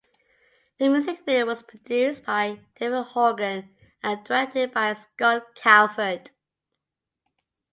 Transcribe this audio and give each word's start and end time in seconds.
The 0.79 0.89
music 0.89 1.25
video 1.27 1.45
was 1.45 1.61
produced 1.61 2.25
by 2.25 2.59
David 2.79 3.03
Horgan 3.03 3.69
and 4.01 4.23
directed 4.25 4.73
by 4.73 4.93
Scott 4.95 5.55
Kalvert. 5.55 6.31